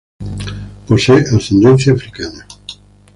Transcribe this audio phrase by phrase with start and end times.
[0.87, 2.47] Posee ascendencia africana.